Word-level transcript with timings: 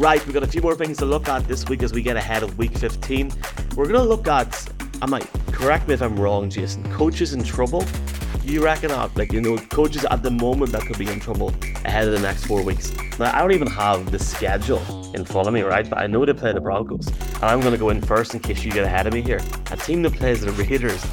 Right, 0.00 0.24
we've 0.24 0.32
got 0.32 0.42
a 0.42 0.46
few 0.46 0.62
more 0.62 0.74
things 0.74 0.96
to 0.96 1.04
look 1.04 1.28
at 1.28 1.46
this 1.46 1.68
week 1.68 1.82
as 1.82 1.92
we 1.92 2.00
get 2.00 2.16
ahead 2.16 2.42
of 2.42 2.56
week 2.56 2.74
15. 2.78 3.30
We're 3.76 3.84
going 3.84 3.96
to 3.96 4.02
look 4.02 4.26
at, 4.28 4.66
I 5.02 5.04
might 5.04 5.30
correct 5.52 5.88
me 5.88 5.92
if 5.92 6.00
I'm 6.00 6.18
wrong, 6.18 6.48
Jason, 6.48 6.90
coaches 6.90 7.34
in 7.34 7.42
trouble. 7.44 7.84
You 8.42 8.64
reckon, 8.64 8.92
uh, 8.92 9.10
like, 9.14 9.30
you 9.30 9.42
know, 9.42 9.58
coaches 9.58 10.06
at 10.06 10.22
the 10.22 10.30
moment 10.30 10.72
that 10.72 10.86
could 10.86 10.96
be 10.96 11.06
in 11.06 11.20
trouble 11.20 11.52
ahead 11.84 12.08
of 12.08 12.14
the 12.14 12.18
next 12.18 12.46
four 12.46 12.62
weeks? 12.62 12.94
Now, 13.18 13.36
I 13.36 13.42
don't 13.42 13.52
even 13.52 13.68
have 13.68 14.10
the 14.10 14.18
schedule 14.18 14.80
in 15.14 15.26
front 15.26 15.48
of 15.48 15.52
me, 15.52 15.60
right? 15.60 15.86
But 15.86 15.98
I 15.98 16.06
know 16.06 16.24
they 16.24 16.32
play 16.32 16.54
the 16.54 16.62
Broncos. 16.62 17.06
And 17.08 17.44
I'm 17.44 17.60
going 17.60 17.74
to 17.74 17.78
go 17.78 17.90
in 17.90 18.00
first 18.00 18.32
in 18.32 18.40
case 18.40 18.64
you 18.64 18.72
get 18.72 18.84
ahead 18.84 19.06
of 19.06 19.12
me 19.12 19.20
here. 19.20 19.42
A 19.70 19.76
team 19.76 20.00
that 20.04 20.14
plays 20.14 20.40
the 20.40 20.50
Raiders, 20.52 21.04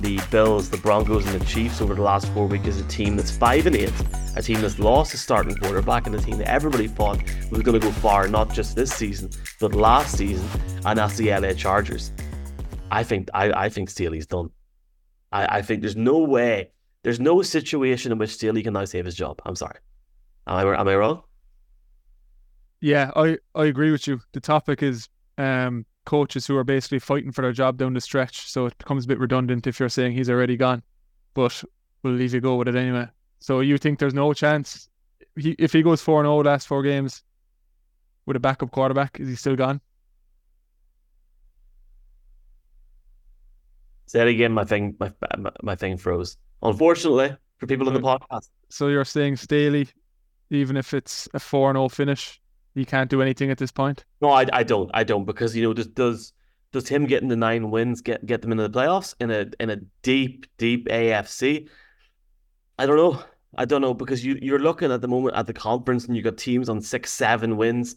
the 0.00 0.20
Bills, 0.30 0.70
the 0.70 0.78
Broncos, 0.78 1.26
and 1.26 1.40
the 1.40 1.44
Chiefs 1.44 1.80
over 1.80 1.94
the 1.94 2.02
last 2.02 2.28
four 2.32 2.46
weeks 2.46 2.66
is 2.66 2.80
a 2.80 2.84
team 2.88 3.16
that's 3.16 3.30
5 3.30 3.66
and 3.66 3.76
8 3.76 3.92
a 4.36 4.42
team 4.42 4.60
that's 4.60 4.78
lost 4.78 5.12
a 5.14 5.16
starting 5.16 5.56
quarterback 5.56 6.06
and 6.06 6.14
a 6.14 6.18
team 6.18 6.38
that 6.38 6.48
everybody 6.48 6.86
thought 6.86 7.18
was 7.50 7.62
going 7.62 7.78
to 7.78 7.84
go 7.84 7.92
far, 7.92 8.28
not 8.28 8.52
just 8.52 8.76
this 8.76 8.92
season, 8.92 9.30
but 9.58 9.74
last 9.74 10.16
season, 10.16 10.48
and 10.84 10.98
that's 10.98 11.16
the 11.16 11.30
LA 11.30 11.52
Chargers. 11.52 12.12
I 12.90 13.02
think 13.02 13.28
I, 13.34 13.64
I 13.64 13.68
think 13.68 13.90
Staley's 13.90 14.26
done. 14.26 14.50
I, 15.32 15.58
I 15.58 15.62
think 15.62 15.80
there's 15.80 15.96
no 15.96 16.18
way, 16.18 16.70
there's 17.02 17.20
no 17.20 17.42
situation 17.42 18.12
in 18.12 18.18
which 18.18 18.30
Staley 18.30 18.62
can 18.62 18.72
now 18.72 18.84
save 18.84 19.04
his 19.04 19.14
job. 19.14 19.40
I'm 19.44 19.56
sorry. 19.56 19.78
Am 20.46 20.66
I, 20.66 20.80
am 20.80 20.88
I 20.88 20.96
wrong? 20.96 21.22
Yeah, 22.80 23.10
I, 23.14 23.38
I 23.54 23.66
agree 23.66 23.90
with 23.90 24.06
you. 24.06 24.20
The 24.32 24.40
topic 24.40 24.82
is 24.82 25.08
um, 25.38 25.84
coaches 26.04 26.46
who 26.46 26.56
are 26.56 26.64
basically 26.64 26.98
fighting 26.98 27.32
for 27.32 27.42
their 27.42 27.52
job 27.52 27.76
down 27.76 27.94
the 27.94 28.00
stretch. 28.00 28.50
So 28.50 28.66
it 28.66 28.78
becomes 28.78 29.04
a 29.04 29.08
bit 29.08 29.18
redundant 29.18 29.66
if 29.66 29.78
you're 29.78 29.88
saying 29.88 30.12
he's 30.12 30.30
already 30.30 30.56
gone. 30.56 30.82
But 31.34 31.62
we'll 32.02 32.14
leave 32.14 32.34
you 32.34 32.40
go 32.40 32.56
with 32.56 32.68
it 32.68 32.76
anyway. 32.76 33.08
So 33.38 33.60
you 33.60 33.78
think 33.78 33.98
there's 33.98 34.14
no 34.14 34.32
chance 34.32 34.90
he, 35.36 35.54
if 35.58 35.72
he 35.72 35.82
goes 35.82 36.00
four 36.00 36.20
and 36.20 36.26
zero 36.26 36.38
oh 36.38 36.40
last 36.40 36.66
four 36.66 36.82
games 36.82 37.22
with 38.26 38.36
a 38.36 38.40
backup 38.40 38.70
quarterback, 38.70 39.18
is 39.20 39.28
he 39.28 39.34
still 39.34 39.56
gone? 39.56 39.80
Say 44.06 44.22
it 44.22 44.28
again. 44.28 44.52
My 44.52 44.64
thing, 44.64 44.96
my 44.98 45.12
my 45.62 45.76
thing 45.76 45.96
froze. 45.96 46.36
Unfortunately, 46.62 47.36
for 47.58 47.66
people 47.66 47.86
in 47.88 47.94
the 47.94 48.00
podcast. 48.00 48.48
So 48.68 48.88
you're 48.88 49.04
saying 49.04 49.36
Staley, 49.36 49.88
even 50.50 50.76
if 50.76 50.92
it's 50.94 51.28
a 51.32 51.38
four 51.38 51.70
and 51.70 51.76
zero 51.76 51.84
oh 51.84 51.88
finish, 51.88 52.40
he 52.80 52.84
can't 52.86 53.10
do 53.10 53.22
anything 53.22 53.50
at 53.50 53.58
this 53.58 53.70
point. 53.70 54.04
No, 54.20 54.30
I, 54.30 54.46
I 54.52 54.62
don't. 54.62 54.90
I 54.94 55.04
don't 55.04 55.24
because 55.24 55.54
you 55.54 55.62
know 55.62 55.72
does 55.72 55.86
does 55.88 56.32
does 56.72 56.88
him 56.88 57.06
getting 57.06 57.28
the 57.28 57.36
nine 57.36 57.70
wins 57.70 58.00
get 58.00 58.24
get 58.26 58.42
them 58.42 58.52
into 58.52 58.66
the 58.66 58.78
playoffs 58.78 59.14
in 59.20 59.30
a 59.30 59.46
in 59.60 59.70
a 59.70 59.76
deep 60.02 60.46
deep 60.56 60.88
AFC? 60.88 61.68
I 62.78 62.86
don't 62.86 62.96
know. 62.96 63.22
I 63.56 63.64
don't 63.64 63.82
know 63.82 63.94
because 63.94 64.24
you 64.24 64.38
you're 64.40 64.58
looking 64.58 64.90
at 64.90 65.00
the 65.00 65.08
moment 65.08 65.36
at 65.36 65.46
the 65.46 65.52
conference 65.52 66.06
and 66.06 66.16
you 66.16 66.22
got 66.22 66.38
teams 66.38 66.68
on 66.68 66.80
six, 66.80 67.12
seven 67.12 67.56
wins. 67.56 67.96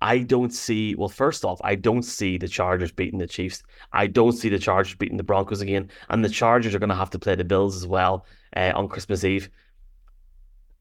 I 0.00 0.18
don't 0.18 0.52
see. 0.52 0.94
Well, 0.94 1.08
first 1.08 1.44
off, 1.44 1.60
I 1.62 1.76
don't 1.76 2.02
see 2.02 2.36
the 2.36 2.48
Chargers 2.48 2.92
beating 2.92 3.20
the 3.20 3.26
Chiefs. 3.26 3.62
I 3.92 4.06
don't 4.06 4.32
see 4.32 4.48
the 4.48 4.58
Chargers 4.58 4.96
beating 4.96 5.16
the 5.16 5.22
Broncos 5.22 5.60
again, 5.60 5.90
and 6.10 6.24
the 6.24 6.28
Chargers 6.28 6.74
are 6.74 6.78
going 6.78 6.90
to 6.90 6.96
have 6.96 7.10
to 7.10 7.18
play 7.18 7.36
the 7.36 7.44
Bills 7.44 7.76
as 7.76 7.86
well 7.86 8.26
uh, 8.56 8.72
on 8.74 8.88
Christmas 8.88 9.24
Eve. 9.24 9.48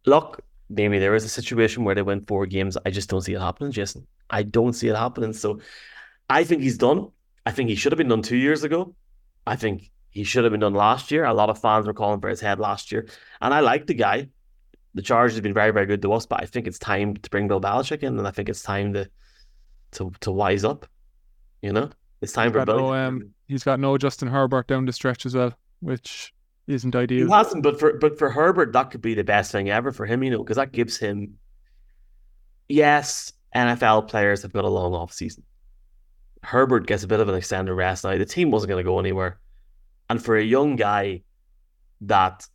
Look, 0.05 0.41
maybe 0.73 0.99
there 0.99 1.15
is 1.15 1.23
a 1.23 1.29
situation 1.29 1.83
where 1.83 1.95
they 1.95 2.01
win 2.01 2.25
four 2.25 2.45
games. 2.45 2.77
I 2.85 2.89
just 2.89 3.09
don't 3.09 3.21
see 3.21 3.33
it 3.33 3.41
happening, 3.41 3.71
Jason. 3.71 4.07
I 4.29 4.43
don't 4.43 4.73
see 4.73 4.87
it 4.87 4.95
happening. 4.95 5.33
So, 5.33 5.59
I 6.29 6.43
think 6.43 6.61
he's 6.61 6.77
done. 6.77 7.09
I 7.45 7.51
think 7.51 7.69
he 7.69 7.75
should 7.75 7.91
have 7.91 7.97
been 7.97 8.07
done 8.07 8.21
two 8.21 8.37
years 8.37 8.63
ago. 8.63 8.95
I 9.45 9.55
think 9.55 9.91
he 10.09 10.23
should 10.23 10.43
have 10.43 10.51
been 10.51 10.61
done 10.61 10.73
last 10.73 11.11
year. 11.11 11.25
A 11.25 11.33
lot 11.33 11.49
of 11.49 11.59
fans 11.59 11.87
were 11.87 11.93
calling 11.93 12.21
for 12.21 12.29
his 12.29 12.39
head 12.39 12.59
last 12.59 12.91
year. 12.91 13.07
And 13.41 13.53
I 13.53 13.59
like 13.59 13.87
the 13.87 13.93
guy. 13.93 14.29
The 14.93 15.01
charge 15.01 15.31
has 15.31 15.41
been 15.41 15.55
very, 15.55 15.71
very 15.71 15.87
good 15.87 16.03
to 16.03 16.13
us, 16.13 16.25
but 16.25 16.41
I 16.41 16.45
think 16.45 16.67
it's 16.67 16.77
time 16.77 17.17
to 17.17 17.29
bring 17.29 17.47
Bill 17.47 17.59
Belichick 17.59 18.03
in, 18.03 18.17
and 18.19 18.27
I 18.27 18.31
think 18.31 18.47
it's 18.47 18.61
time 18.61 18.93
to 18.93 19.09
to 19.93 20.11
to 20.19 20.31
wise 20.31 20.63
up. 20.63 20.85
You 21.63 21.73
know, 21.73 21.89
it's 22.21 22.31
time 22.31 22.51
he's 22.51 22.59
for 22.59 22.65
Bill. 22.65 22.77
No, 22.77 22.93
um, 22.93 23.31
he's 23.47 23.63
got 23.63 23.79
no 23.79 23.97
Justin 23.97 24.27
Herbert 24.27 24.67
down 24.67 24.85
the 24.85 24.93
stretch 24.93 25.25
as 25.25 25.33
well, 25.33 25.57
which 25.79 26.31
isn't 26.67 26.95
ideal. 26.95 27.27
He 27.27 27.31
hasn't, 27.31 27.63
but 27.63 27.79
for 27.79 27.93
but 27.93 28.17
for 28.17 28.29
Herbert, 28.29 28.73
that 28.73 28.91
could 28.91 29.01
be 29.01 29.13
the 29.13 29.23
best 29.23 29.51
thing 29.51 29.69
ever 29.69 29.91
for 29.91 30.05
him. 30.05 30.23
You 30.23 30.31
know, 30.31 30.43
because 30.43 30.57
that 30.57 30.71
gives 30.71 30.97
him. 30.97 31.35
Yes, 32.69 33.33
NFL 33.55 34.07
players 34.07 34.41
have 34.43 34.53
got 34.53 34.63
a 34.63 34.69
long 34.69 34.93
off 34.93 35.13
season. 35.13 35.43
Herbert 36.43 36.87
gets 36.87 37.03
a 37.03 37.07
bit 37.07 37.19
of 37.19 37.29
an 37.29 37.35
extended 37.35 37.73
rest 37.73 38.03
now. 38.03 38.17
The 38.17 38.25
team 38.25 38.51
wasn't 38.51 38.69
going 38.69 38.83
to 38.83 38.89
go 38.89 38.99
anywhere. 38.99 39.39
And 40.09 40.23
for 40.23 40.37
a 40.37 40.43
young 40.43 40.75
guy 40.75 41.23
that 42.01 42.45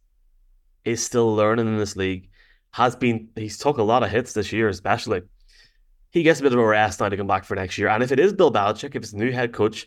is 0.84 1.04
still 1.04 1.34
learning 1.34 1.66
in 1.66 1.78
this 1.78 1.96
league, 1.96 2.30
has 2.70 2.96
been 2.96 3.28
he's 3.34 3.58
took 3.58 3.78
a 3.78 3.82
lot 3.82 4.02
of 4.02 4.10
hits 4.10 4.32
this 4.32 4.52
year, 4.52 4.68
especially. 4.68 5.22
He 6.10 6.22
gets 6.22 6.40
a 6.40 6.42
bit 6.42 6.52
of 6.52 6.58
a 6.58 6.66
rest 6.66 7.00
now 7.00 7.08
to 7.08 7.16
come 7.16 7.26
back 7.26 7.44
for 7.44 7.54
next 7.54 7.76
year. 7.76 7.88
And 7.88 8.02
if 8.02 8.12
it 8.12 8.18
is 8.18 8.32
Bill 8.32 8.52
Belichick, 8.52 8.94
if 8.94 9.02
it's 9.02 9.12
a 9.12 9.16
new 9.16 9.30
head 9.30 9.52
coach, 9.52 9.86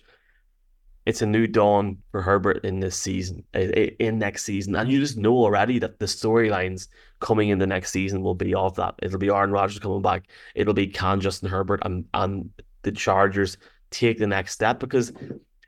it's 1.06 1.22
a 1.22 1.26
new 1.26 1.48
dawn 1.48 1.98
for 2.12 2.22
Herbert 2.22 2.64
in 2.64 2.80
this 2.80 2.96
season, 2.96 3.44
in 3.54 4.20
next 4.20 4.44
season. 4.44 4.76
And 4.76 4.92
you 4.92 5.00
just 5.00 5.18
know 5.18 5.34
already 5.34 5.80
that 5.80 6.00
the 6.00 6.06
storylines 6.06 6.88
coming 7.20 7.50
in 7.50 7.60
the 7.60 7.68
next 7.68 7.92
season 7.92 8.22
will 8.22 8.36
be 8.36 8.54
of 8.54 8.76
that. 8.76 8.96
It'll 9.02 9.18
be 9.18 9.30
Aaron 9.30 9.52
Rodgers 9.52 9.80
coming 9.80 10.02
back. 10.02 10.28
It'll 10.54 10.74
be 10.74 10.88
can 10.88 11.20
Justin 11.20 11.50
Herbert 11.50 11.82
and, 11.84 12.06
and 12.14 12.52
the 12.84 12.92
Chargers 12.92 13.58
take 13.90 14.20
the 14.20 14.28
next 14.28 14.54
step 14.54 14.80
because 14.80 15.12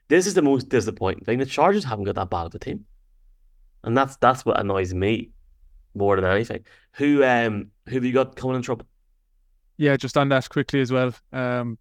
this 0.07 0.27
is 0.27 0.33
the 0.33 0.41
most 0.41 0.69
disappointing 0.69 1.25
thing. 1.25 1.39
The 1.39 1.45
Chargers 1.45 1.83
haven't 1.83 2.05
got 2.05 2.15
that 2.15 2.29
bad 2.29 2.45
of 2.45 2.55
a 2.55 2.59
team, 2.59 2.85
and 3.83 3.97
that's 3.97 4.15
that's 4.17 4.45
what 4.45 4.59
annoys 4.59 4.94
me 4.94 5.31
more 5.95 6.15
than 6.15 6.25
anything. 6.25 6.65
Who 6.94 7.23
um 7.23 7.71
who 7.88 7.95
have 7.95 8.05
you 8.05 8.13
got 8.13 8.35
coming 8.35 8.57
in 8.57 8.61
trouble? 8.61 8.85
Yeah, 9.77 9.97
just 9.97 10.17
on 10.17 10.29
that 10.29 10.50
quickly 10.50 10.81
as 10.81 10.91
well. 10.91 11.13
Um, 11.31 11.77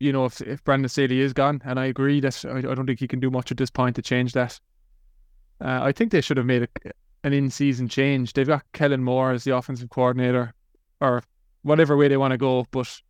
you 0.00 0.12
know, 0.12 0.24
if 0.26 0.40
if 0.40 0.62
Brandon 0.64 0.88
Staley 0.88 1.20
is 1.20 1.32
gone, 1.32 1.60
and 1.64 1.78
I 1.78 1.86
agree 1.86 2.20
that 2.20 2.44
I, 2.44 2.58
I 2.58 2.74
don't 2.74 2.86
think 2.86 3.00
he 3.00 3.08
can 3.08 3.20
do 3.20 3.30
much 3.30 3.50
at 3.50 3.56
this 3.56 3.70
point 3.70 3.96
to 3.96 4.02
change 4.02 4.32
that. 4.32 4.60
Uh, 5.60 5.80
I 5.82 5.92
think 5.92 6.12
they 6.12 6.20
should 6.20 6.36
have 6.36 6.46
made 6.46 6.62
a, 6.62 6.90
an 7.24 7.32
in-season 7.32 7.88
change. 7.88 8.32
They've 8.32 8.46
got 8.46 8.62
Kellen 8.72 9.02
Moore 9.02 9.32
as 9.32 9.44
the 9.44 9.56
offensive 9.56 9.90
coordinator, 9.90 10.54
or 11.00 11.22
whatever 11.62 11.96
way 11.96 12.08
they 12.08 12.16
want 12.16 12.32
to 12.32 12.38
go. 12.38 12.66
But 12.70 13.00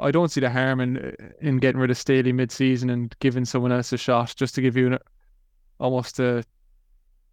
I 0.00 0.10
don't 0.10 0.30
see 0.30 0.40
the 0.40 0.50
harm 0.50 0.80
in 0.80 1.14
in 1.40 1.58
getting 1.58 1.80
rid 1.80 1.90
of 1.90 1.98
Staley 1.98 2.32
mid-season 2.32 2.90
and 2.90 3.14
giving 3.20 3.44
someone 3.44 3.72
else 3.72 3.92
a 3.92 3.98
shot, 3.98 4.34
just 4.36 4.54
to 4.56 4.62
give 4.62 4.76
you 4.76 4.88
an, 4.88 4.98
almost 5.78 6.18
a 6.18 6.44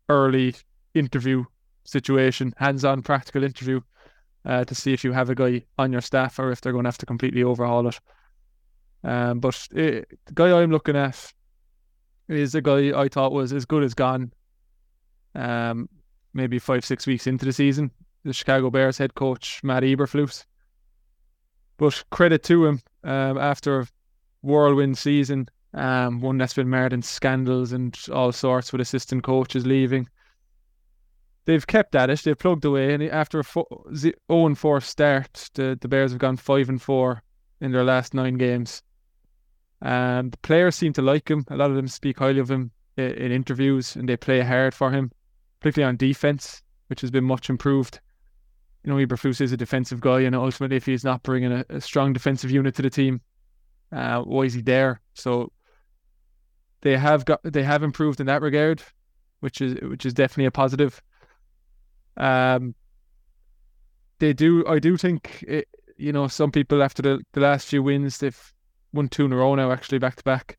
early 0.10 0.56
interview 0.94 1.44
situation, 1.84 2.54
hands-on 2.58 3.02
practical 3.02 3.44
interview, 3.44 3.82
uh, 4.46 4.64
to 4.66 4.76
see 4.76 4.94
if 4.94 5.04
you 5.04 5.14
have 5.14 5.30
a 5.30 5.36
guy 5.36 5.64
on 5.78 5.92
your 5.92 6.02
staff 6.02 6.38
or 6.38 6.52
if 6.52 6.62
they're 6.62 6.74
going 6.74 6.84
to 6.84 6.90
have 6.90 6.98
to 6.98 7.06
completely 7.06 7.44
overhaul 7.44 7.88
it. 7.88 8.00
Um, 9.04 9.40
but 9.40 9.68
it, 9.74 10.08
eh, 10.12 10.16
the 10.26 10.34
guy 10.34 10.52
I'm 10.52 10.72
looking 10.72 10.96
at 10.96 11.34
is 12.28 12.56
a 12.56 12.62
guy 12.62 13.00
I 13.00 13.08
thought 13.08 13.32
was 13.32 13.54
as 13.54 13.66
good 13.66 13.84
as 13.84 13.94
gone. 13.94 14.34
Um, 15.36 15.88
maybe 16.34 16.60
five 16.60 16.84
six 16.84 17.08
weeks 17.08 17.28
into 17.28 17.46
the 17.46 17.54
season, 17.54 17.92
the 18.24 18.34
Chicago 18.34 18.70
Bears 18.70 18.98
head 18.98 19.16
coach 19.16 19.62
Matt 19.64 19.84
Eberflus. 19.84 20.46
But 21.78 22.04
credit 22.10 22.44
to 22.44 22.66
him 22.66 22.82
um, 23.04 23.38
after 23.38 23.82
a 23.82 23.88
whirlwind 24.42 24.98
season, 24.98 25.48
um, 25.74 26.22
one 26.22 26.38
that's 26.38 26.54
been 26.54 26.70
marred 26.70 26.94
in 26.94 27.02
scandals 27.02 27.72
and 27.72 27.98
all 28.12 28.32
sorts 28.32 28.72
with 28.72 28.82
assistant 28.82 29.24
coaches 29.24 29.66
leaving. 29.66 30.10
They've 31.46 31.66
kept 31.66 31.96
at 31.96 32.10
it. 32.10 32.22
They've 32.24 32.38
plugged 32.38 32.66
away, 32.66 32.94
and 32.94 33.04
after 33.04 33.40
a 33.40 33.96
0 33.96 34.14
and 34.30 34.58
4 34.58 34.82
start, 34.82 35.50
the, 35.54 35.78
the 35.80 35.88
Bears 35.88 36.12
have 36.12 36.20
gone 36.20 36.36
5 36.36 36.68
and 36.68 36.82
4 36.82 37.24
in 37.62 37.72
their 37.72 37.86
last 37.86 38.14
nine 38.14 38.38
games. 38.38 38.84
And 39.82 40.32
the 40.32 40.38
players 40.38 40.76
seem 40.76 40.94
to 40.94 41.02
like 41.02 41.30
him. 41.30 41.46
A 41.50 41.56
lot 41.56 41.70
of 41.70 41.76
them 41.76 41.88
speak 41.88 42.20
highly 42.20 42.40
of 42.40 42.50
him 42.50 42.72
in, 42.96 43.12
in 43.12 43.32
interviews, 43.32 43.96
and 43.96 44.10
they 44.10 44.18
play 44.18 44.42
hard 44.42 44.74
for 44.74 44.92
him, 44.92 45.12
particularly 45.60 45.90
on 45.90 45.98
defense, 45.98 46.64
which 46.88 47.02
has 47.02 47.12
been 47.12 47.24
much 47.24 47.50
improved 47.50 48.00
you 48.88 48.94
know, 48.94 49.06
Eberflus 49.06 49.42
is 49.42 49.52
a 49.52 49.58
defensive 49.58 50.00
guy, 50.00 50.22
and 50.22 50.34
ultimately, 50.34 50.78
if 50.78 50.86
he's 50.86 51.04
not 51.04 51.22
bringing 51.22 51.52
a, 51.52 51.66
a 51.68 51.82
strong 51.82 52.14
defensive 52.14 52.50
unit 52.50 52.74
to 52.76 52.82
the 52.82 52.90
team, 52.90 53.20
uh, 53.92 54.22
why 54.22 54.44
is 54.44 54.54
he 54.54 54.62
there? 54.62 55.02
So 55.14 55.52
they 56.82 56.96
have 56.96 57.26
got 57.26 57.42
they 57.44 57.64
have 57.64 57.84
improved 57.84 58.22
in 58.22 58.28
that 58.28 58.42
regard, 58.42 58.82
which 59.42 59.60
is 59.60 59.76
which 59.82 60.06
is 60.06 60.14
definitely 60.14 60.46
a 60.46 60.52
positive. 60.52 61.02
Um, 62.16 62.76
they 64.20 64.32
do. 64.32 64.66
I 64.66 64.80
do 64.80 64.96
think 64.96 65.44
it, 65.46 65.68
you 65.98 66.14
know 66.14 66.30
some 66.30 66.52
people 66.52 66.82
after 66.82 67.02
the, 67.02 67.20
the 67.34 67.42
last 67.42 67.68
few 67.68 67.84
wins 67.84 68.20
they've 68.20 68.54
won 68.94 69.10
two 69.10 69.26
in 69.26 69.34
a 69.34 69.36
row 69.36 69.56
now, 69.56 69.72
actually 69.72 70.00
back 70.00 70.16
to 70.16 70.24
back. 70.24 70.58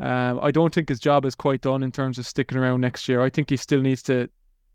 Um, 0.00 0.38
I 0.42 0.50
don't 0.50 0.72
think 0.72 0.88
his 0.88 1.00
job 1.00 1.24
is 1.24 1.34
quite 1.34 1.60
done 1.60 1.82
in 1.82 1.90
terms 1.90 2.18
of 2.18 2.26
sticking 2.26 2.58
around 2.58 2.80
next 2.80 3.08
year. 3.08 3.20
I 3.20 3.30
think 3.30 3.50
he 3.50 3.56
still 3.56 3.80
needs 3.80 4.02
to 4.04 4.28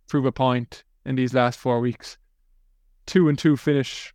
prove 0.08 0.26
a 0.26 0.32
point 0.32 0.84
in 1.06 1.16
these 1.16 1.34
last 1.34 1.60
four 1.60 1.80
weeks 1.80 2.18
two 3.06 3.30
and 3.30 3.38
two 3.38 3.58
finish 3.58 4.14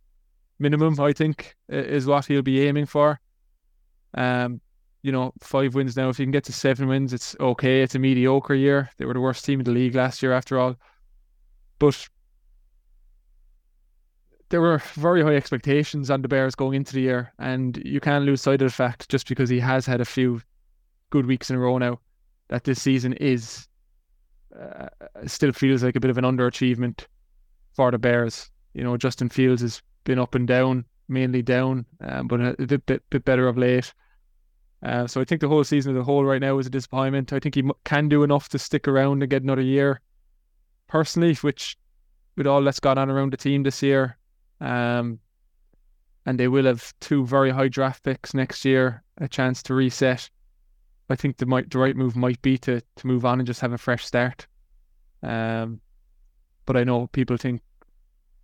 minimum, 0.59 0.99
I 0.99 1.13
think, 1.13 1.55
is 1.67 2.05
what 2.05 2.25
he'll 2.25 2.41
be 2.41 2.67
aiming 2.67 2.85
for. 2.85 3.19
Um, 4.13 4.61
you 5.01 5.11
know, 5.11 5.31
five 5.39 5.75
wins 5.75 5.95
now. 5.95 6.09
If 6.09 6.19
you 6.19 6.25
can 6.25 6.31
get 6.31 6.43
to 6.45 6.53
seven 6.53 6.87
wins, 6.87 7.13
it's 7.13 7.35
okay. 7.39 7.81
It's 7.81 7.95
a 7.95 7.99
mediocre 7.99 8.55
year. 8.55 8.89
They 8.97 9.05
were 9.05 9.13
the 9.13 9.21
worst 9.21 9.45
team 9.45 9.59
in 9.59 9.63
the 9.63 9.71
league 9.71 9.95
last 9.95 10.21
year, 10.21 10.33
after 10.33 10.59
all. 10.59 10.75
But 11.77 12.09
there 14.49 14.61
were 14.61 14.81
very 14.95 15.23
high 15.23 15.35
expectations 15.35 16.09
on 16.09 16.21
the 16.21 16.27
Bears 16.27 16.55
going 16.55 16.75
into 16.75 16.93
the 16.93 17.01
year, 17.01 17.31
and 17.39 17.81
you 17.85 17.99
can't 17.99 18.25
lose 18.25 18.41
sight 18.41 18.61
of 18.61 18.67
the 18.67 18.73
fact 18.73 19.09
just 19.09 19.27
because 19.27 19.49
he 19.49 19.59
has 19.59 19.85
had 19.85 20.01
a 20.01 20.05
few 20.05 20.41
good 21.11 21.25
weeks 21.25 21.49
in 21.49 21.55
a 21.55 21.59
row 21.59 21.77
now 21.77 21.99
that 22.49 22.63
this 22.63 22.81
season 22.81 23.13
is 23.13 23.67
uh, 24.59 24.87
still 25.27 25.51
feels 25.51 25.83
like 25.83 25.95
a 25.95 25.99
bit 25.99 26.11
of 26.11 26.17
an 26.17 26.23
underachievement 26.23 27.05
for 27.73 27.91
the 27.91 27.97
Bears. 27.97 28.49
You 28.73 28.83
know, 28.83 28.97
Justin 28.97 29.29
Fields 29.29 29.61
has 29.61 29.81
been 30.03 30.19
up 30.19 30.35
and 30.35 30.47
down, 30.47 30.85
mainly 31.07 31.41
down, 31.41 31.85
um, 32.01 32.27
but 32.27 32.41
a, 32.41 32.55
bit, 32.57 32.85
bit, 32.85 33.03
bit 33.09 33.25
better 33.25 33.47
of 33.47 33.57
late. 33.57 33.93
Uh, 34.81 35.05
so 35.05 35.21
I 35.21 35.25
think 35.25 35.41
the 35.41 35.47
whole 35.47 35.63
season 35.63 35.95
as 35.95 36.01
a 36.01 36.03
whole 36.03 36.23
right 36.23 36.41
now 36.41 36.57
is 36.57 36.67
a 36.67 36.71
disappointment. 36.71 37.33
I 37.33 37.39
think 37.39 37.55
he 37.55 37.63
can 37.83 38.09
do 38.09 38.23
enough 38.23 38.49
to 38.49 38.59
stick 38.59 38.87
around 38.87 39.21
and 39.21 39.29
get 39.29 39.43
another 39.43 39.61
year. 39.61 40.01
Personally, 40.87 41.35
which 41.35 41.77
with 42.35 42.47
all 42.47 42.63
that's 42.63 42.79
gone 42.79 42.97
on 42.97 43.09
around 43.09 43.33
the 43.33 43.37
team 43.37 43.63
this 43.63 43.83
year, 43.83 44.17
um, 44.61 45.19
and 46.25 46.39
they 46.39 46.47
will 46.47 46.65
have 46.65 46.93
two 46.99 47.25
very 47.25 47.49
high 47.49 47.67
draft 47.67 48.03
picks 48.03 48.33
next 48.33 48.65
year, 48.65 49.03
a 49.17 49.27
chance 49.27 49.63
to 49.63 49.73
reset. 49.73 50.29
I 51.09 51.15
think 51.15 51.37
the 51.37 51.45
might 51.45 51.71
the 51.71 51.79
right 51.79 51.95
move 51.95 52.15
might 52.15 52.41
be 52.41 52.57
to 52.59 52.81
to 52.81 53.07
move 53.07 53.25
on 53.25 53.39
and 53.39 53.47
just 53.47 53.61
have 53.61 53.73
a 53.73 53.77
fresh 53.77 54.05
start. 54.05 54.45
Um, 55.23 55.81
but 56.65 56.77
I 56.77 56.83
know 56.83 57.07
people 57.07 57.37
think 57.37 57.61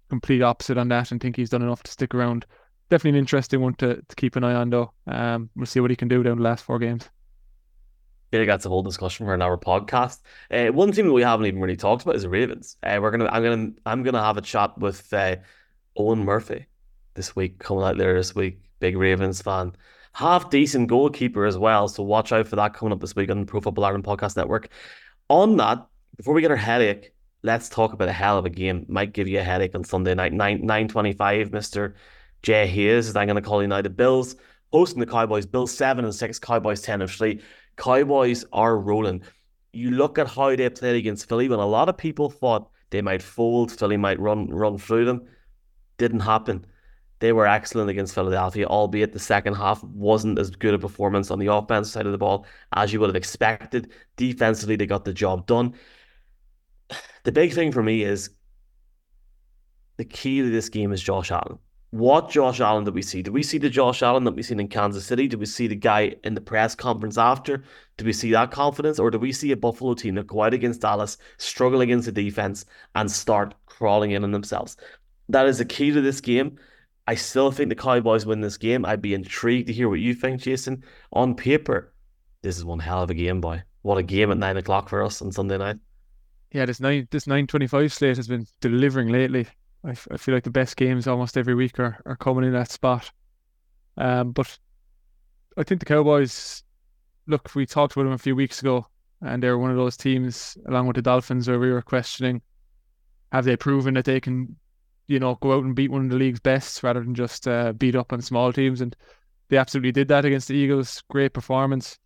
complete 0.10 0.42
opposite 0.42 0.78
on 0.78 0.88
that 0.90 1.12
and 1.12 1.22
think 1.22 1.36
he's 1.36 1.50
done 1.50 1.62
enough 1.62 1.84
to 1.84 1.92
stick 1.92 2.16
around. 2.16 2.46
Definitely 2.90 3.18
an 3.18 3.24
interesting 3.24 3.62
one 3.62 3.76
to, 3.76 4.02
to 4.08 4.16
keep 4.16 4.36
an 4.36 4.44
eye 4.44 4.54
on 4.54 4.70
though. 4.70 4.92
Um, 5.08 5.50
we'll 5.56 5.66
see 5.66 5.80
what 5.80 5.90
he 5.90 5.96
can 5.96 6.08
do 6.08 6.24
down 6.24 6.38
the 6.38 6.44
last 6.44 6.64
four 6.64 6.80
games. 6.80 7.10
Yeah, 8.32 8.44
that's 8.46 8.66
a 8.66 8.70
whole 8.70 8.84
discussion 8.84 9.26
for 9.26 9.34
an 9.34 9.42
hour 9.42 9.58
podcast. 9.58 10.22
Uh, 10.52 10.68
one 10.68 10.92
team 10.92 11.08
that 11.08 11.14
we 11.14 11.22
haven't 11.22 11.46
even 11.46 11.62
really 11.62 11.78
talked 11.78 12.04
about 12.04 12.16
is 12.16 12.24
the 12.24 12.30
Ravens. 12.30 12.78
Uh, 12.84 13.00
we're 13.02 13.12
gonna, 13.12 13.28
I'm 13.28 13.44
gonna, 13.44 13.72
I'm 13.86 14.04
gonna 14.04 14.24
have 14.24 14.38
a 14.38 14.42
chat 14.42 14.78
with 14.78 15.12
uh, 15.14 15.38
Owen 15.96 16.20
Murphy 16.20 16.66
this 17.14 17.36
week, 17.36 17.60
coming 17.60 17.84
out 17.84 17.98
there 17.98 18.16
this 18.16 18.36
week. 18.36 18.60
Big 18.80 18.98
Ravens 18.98 19.42
fan, 19.42 19.74
half 20.14 20.50
decent 20.50 20.90
goalkeeper 20.90 21.46
as 21.46 21.58
well. 21.58 21.88
So 21.88 22.04
watch 22.04 22.32
out 22.32 22.48
for 22.48 22.58
that 22.58 22.74
coming 22.74 22.92
up 22.92 23.00
this 23.00 23.16
week 23.16 23.30
on 23.30 23.40
the 23.40 23.46
Pro 23.46 23.62
Football 23.62 23.86
Ireland 23.86 24.04
Podcast 24.04 24.36
Network. 24.36 24.70
On 25.30 25.56
that, 25.58 25.88
before 26.18 26.34
we 26.34 26.42
get 26.42 26.52
our 26.52 26.58
headache, 26.58 27.14
let's 27.42 27.70
talk 27.70 27.94
about 27.94 28.10
a 28.10 28.14
hell 28.14 28.38
of 28.38 28.46
a 28.46 28.50
game. 28.50 28.86
Might 28.90 29.14
give 29.14 29.28
you 29.28 29.40
a 29.40 29.44
headache 29.44 29.76
on 29.76 29.84
Sunday 29.84 30.14
night, 30.14 30.34
nine 30.34 30.66
nine 30.66 30.88
twenty 30.88 31.14
five. 31.14 31.52
Mister 31.52 31.96
Jay 32.42 32.68
Hayes, 32.68 33.08
as 33.08 33.16
I'm 33.16 33.28
going 33.28 33.42
to 33.42 33.42
call 33.42 33.62
United 33.62 33.96
Bills 33.96 34.36
hosting 34.72 35.00
the 35.00 35.06
Cowboys. 35.06 35.46
Bills 35.46 35.76
seven 35.76 36.04
and 36.04 36.14
six, 36.14 36.38
Cowboys 36.38 36.82
ten 36.82 37.02
and 37.02 37.10
three. 37.10 37.42
Cowboys 37.78 38.46
are 38.52 38.78
rolling. 38.78 39.24
You 39.72 39.92
look 39.92 40.20
at 40.20 40.28
how 40.28 40.56
they 40.56 40.70
played 40.70 40.96
against 40.96 41.28
Philly 41.28 41.50
when 41.50 41.60
a 41.60 41.66
lot 41.66 41.90
of 41.90 41.98
people 41.98 42.30
thought 42.30 42.70
they 42.90 43.02
might 43.02 43.22
fold, 43.22 43.72
Philly 43.72 43.98
might 43.98 44.20
run 44.20 44.50
run 44.50 44.78
through 44.78 45.06
them. 45.06 45.28
Didn't 45.98 46.22
happen. 46.22 46.66
They 47.20 47.32
were 47.32 47.48
excellent 47.48 47.90
against 47.90 48.14
Philadelphia, 48.14 48.66
albeit 48.66 49.14
the 49.14 49.20
second 49.20 49.54
half 49.56 49.84
wasn't 49.84 50.38
as 50.38 50.52
good 50.52 50.74
a 50.74 50.80
performance 50.80 51.32
on 51.32 51.40
the 51.40 51.48
offense 51.48 51.92
side 51.92 52.06
of 52.06 52.12
the 52.12 52.18
ball 52.18 52.46
as 52.74 52.92
you 52.92 53.00
would 53.00 53.10
have 53.10 53.16
expected. 53.16 53.92
Defensively, 54.18 54.76
they 54.76 54.86
got 54.86 55.06
the 55.06 55.14
job 55.14 55.48
done. 55.48 55.74
The 57.24 57.32
big 57.32 57.54
thing 57.54 57.72
for 57.72 57.82
me 57.82 58.04
is 58.04 58.30
the 59.98 60.06
key 60.06 60.42
to 60.42 60.50
this 60.50 60.70
game 60.70 60.92
is 60.92 61.02
Josh 61.02 61.32
Allen. 61.32 61.58
What 61.92 62.30
Josh 62.30 62.60
Allen 62.60 62.84
did 62.84 62.94
we 62.94 63.02
see? 63.02 63.22
Did 63.22 63.34
we 63.34 63.42
see 63.42 63.58
the 63.58 63.70
Josh 63.70 64.04
Allen 64.04 64.26
that 64.26 64.36
we've 64.36 64.46
seen 64.46 64.60
in 64.60 64.68
Kansas 64.68 65.06
City? 65.06 65.30
Did 65.30 65.40
we 65.40 65.46
see 65.46 65.68
the 65.68 65.76
guy 65.76 66.16
in 66.26 66.34
the 66.34 66.42
press 66.42 66.76
conference 66.76 67.18
after? 67.18 67.64
Did 67.96 68.06
we 68.06 68.12
see 68.12 68.32
that 68.32 68.52
confidence? 68.52 69.00
Or 69.00 69.10
did 69.10 69.22
we 69.22 69.32
see 69.32 69.54
a 69.54 69.58
Buffalo 69.58 69.94
team 69.94 70.16
that 70.16 70.28
go 70.28 70.44
out 70.44 70.54
against 70.54 70.82
Dallas, 70.82 71.18
struggle 71.38 71.80
against 71.80 72.06
the 72.06 72.12
defense, 72.12 72.66
and 72.96 73.10
start 73.10 73.56
crawling 73.66 74.12
in 74.12 74.26
on 74.26 74.32
themselves? 74.32 74.76
That 75.30 75.48
is 75.48 75.58
the 75.58 75.66
key 75.66 75.92
to 75.92 76.02
this 76.02 76.22
game. 76.22 76.58
I 77.08 77.16
still 77.16 77.52
think 77.52 77.70
the 77.70 77.76
Cowboys 77.76 78.26
win 78.26 78.42
this 78.42 78.58
game. 78.58 78.86
I'd 78.86 79.02
be 79.02 79.14
intrigued 79.14 79.68
to 79.68 79.74
hear 79.74 79.90
what 79.90 80.00
you 80.00 80.14
think, 80.14 80.42
Jason. 80.42 80.84
On 81.14 81.36
paper, 81.36 81.94
this 82.42 82.58
is 82.58 82.66
one 82.66 82.80
hell 82.80 83.04
of 83.04 83.10
a 83.10 83.14
game, 83.14 83.42
boy. 83.42 83.62
What 83.84 83.98
a 83.98 84.04
game 84.04 84.32
at 84.32 84.38
nine 84.38 84.58
o'clock 84.58 84.90
for 84.90 85.04
us 85.04 85.22
on 85.22 85.32
Sunday 85.32 85.58
night. 85.58 85.78
Yeah, 86.52 86.66
this 86.66 86.80
nine 86.80 87.08
this 87.12 87.28
nine 87.28 87.48
twenty 87.48 87.68
five 87.68 87.94
slate 87.94 88.18
has 88.18 88.28
been 88.28 88.48
delivering 88.62 89.10
lately. 89.10 89.48
I, 89.84 89.92
f- 89.92 90.08
I 90.10 90.18
feel 90.18 90.34
like 90.34 90.44
the 90.44 90.50
best 90.50 90.78
games 90.78 91.06
almost 91.06 91.38
every 91.38 91.54
week 91.54 91.80
are, 91.80 92.02
are 92.06 92.16
coming 92.16 92.46
in 92.46 92.54
that 92.54 92.72
spot. 92.72 93.12
Um, 93.98 94.32
but 94.32 94.58
I 95.58 95.64
think 95.64 95.80
the 95.80 95.86
Cowboys. 95.86 96.64
Look, 97.28 97.54
we 97.56 97.66
talked 97.66 97.94
about 97.94 98.04
them 98.04 98.14
a 98.14 98.20
few 98.20 98.36
weeks 98.36 98.62
ago, 98.62 98.88
and 99.22 99.42
they're 99.42 99.58
one 99.58 99.72
of 99.72 99.78
those 99.78 99.98
teams, 99.98 100.58
along 100.68 100.88
with 100.88 100.96
the 100.96 101.02
Dolphins, 101.02 101.48
where 101.48 101.60
we 101.60 101.72
were 101.72 101.82
questioning: 101.82 102.42
Have 103.32 103.46
they 103.46 103.58
proven 103.58 103.96
that 103.96 104.06
they 104.06 104.20
can 104.20 104.56
you 105.08 105.20
know, 105.20 105.36
go 105.36 105.54
out 105.54 105.64
and 105.64 105.76
beat 105.76 105.92
one 105.92 106.06
of 106.06 106.10
the 106.10 106.18
league's 106.18 106.40
best 106.40 106.84
rather 106.84 107.02
than 107.02 107.16
just 107.16 107.48
uh, 107.48 107.74
beat 107.74 107.96
up 107.96 108.12
on 108.12 108.22
small 108.22 108.52
teams. 108.52 108.82
And 108.82 108.96
they 109.50 109.58
absolutely 109.58 109.92
did 109.92 110.08
that 110.08 110.26
against 110.26 110.48
the 110.48 110.56
Eagles. 110.56 111.04
Great 111.10 111.34
performance. 111.34 112.00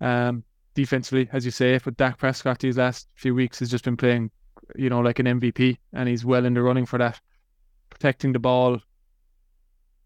Um, 0.00 0.44
defensively, 0.74 1.28
as 1.32 1.44
you 1.44 1.50
say, 1.50 1.78
but 1.84 1.96
Dak 1.96 2.18
Prescott 2.18 2.58
these 2.58 2.78
last 2.78 3.08
few 3.14 3.34
weeks 3.34 3.58
has 3.58 3.70
just 3.70 3.84
been 3.84 3.96
playing, 3.96 4.30
you 4.76 4.88
know, 4.88 5.00
like 5.00 5.18
an 5.18 5.26
MVP, 5.26 5.76
and 5.92 6.08
he's 6.08 6.24
well 6.24 6.44
in 6.44 6.54
the 6.54 6.62
running 6.62 6.86
for 6.86 6.98
that. 6.98 7.20
Protecting 7.90 8.32
the 8.32 8.38
ball, 8.38 8.78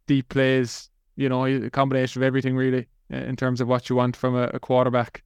deep 0.07 0.29
plays, 0.29 0.91
you 1.17 1.29
know, 1.29 1.45
a 1.45 1.71
combination 1.71 2.23
of 2.23 2.27
everything 2.27 2.57
really 2.57 2.89
in 3.11 3.37
terms 3.37 3.61
of 3.61 3.69
what 3.69 3.89
you 3.89 3.97
want 3.97 4.17
from 4.17 4.35
a, 4.35 4.45
a 4.55 4.59
quarterback. 4.59 5.23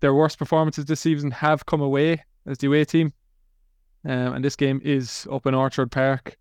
Their 0.00 0.14
worst 0.14 0.38
performances 0.38 0.84
this 0.84 1.00
season 1.00 1.30
have 1.30 1.66
come 1.66 1.80
away 1.80 2.24
as 2.46 2.58
the 2.58 2.66
away 2.66 2.84
team. 2.84 3.12
Um, 4.04 4.34
and 4.34 4.44
this 4.44 4.56
game 4.56 4.80
is 4.84 5.26
up 5.30 5.46
in 5.46 5.54
Orchard 5.54 5.90
Park 5.90 6.36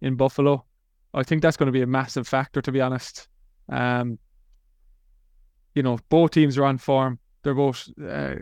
in 0.00 0.16
Buffalo. 0.16 0.64
I 1.12 1.22
think 1.22 1.42
that's 1.42 1.56
going 1.56 1.66
to 1.66 1.72
be 1.72 1.82
a 1.82 1.86
massive 1.86 2.28
factor, 2.28 2.62
to 2.62 2.72
be 2.72 2.80
honest. 2.80 3.28
Um, 3.68 4.18
you 5.74 5.82
know, 5.82 5.98
both 6.08 6.32
teams 6.32 6.56
are 6.58 6.64
on 6.64 6.78
form. 6.78 7.18
They're 7.42 7.54
both 7.54 7.88
uh, 8.00 8.34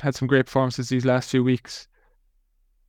had 0.00 0.14
some 0.14 0.28
great 0.28 0.46
performances 0.46 0.88
these 0.88 1.04
last 1.04 1.30
few 1.30 1.44
weeks. 1.44 1.88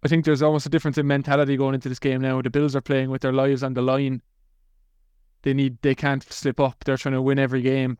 I 0.04 0.08
think 0.08 0.24
there's 0.24 0.42
almost 0.42 0.66
a 0.66 0.70
difference 0.70 0.98
in 0.98 1.08
mentality 1.08 1.58
going 1.58 1.76
into 1.76 1.90
this 1.90 2.00
game 2.00 2.22
now. 2.22 2.42
The 2.42 2.50
Bills 2.50 2.76
are 2.76 2.82
playing 2.82 3.10
with 3.10 3.22
their 3.22 3.34
lives 3.34 3.64
on 3.64 3.74
the 3.74 3.82
line. 3.82 4.22
They 5.42 5.54
need, 5.54 5.82
they 5.82 5.96
can't 5.96 6.24
slip 6.24 6.60
up. 6.60 6.84
They're 6.84 6.98
trying 6.98 7.14
to 7.14 7.22
win 7.22 7.40
every 7.40 7.62
game, 7.62 7.98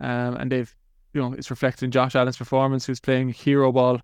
um, 0.00 0.36
and 0.36 0.50
they've, 0.50 0.74
you 1.12 1.20
know, 1.20 1.32
it's 1.32 1.50
reflected 1.50 1.84
in 1.84 1.90
Josh 1.90 2.14
Allen's 2.14 2.36
performance, 2.36 2.86
who's 2.86 3.00
playing 3.00 3.30
hero 3.30 3.72
ball, 3.72 4.00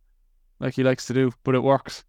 like 0.60 0.74
he 0.74 0.82
likes 0.82 1.06
to 1.06 1.14
do, 1.14 1.32
but 1.44 1.54
it 1.54 1.62
works. 1.62 2.04